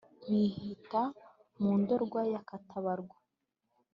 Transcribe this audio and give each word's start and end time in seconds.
Bihita 0.29 1.01
mu 1.61 1.71
Ndorwa 1.79 2.21
ya 2.33 2.41
Katabarwa 2.49 3.15